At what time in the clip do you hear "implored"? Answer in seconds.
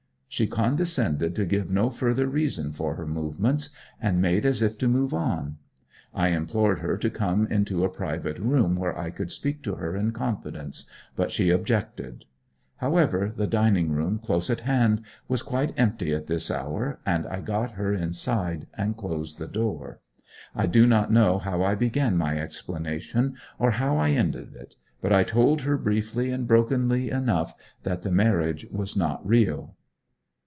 6.29-6.79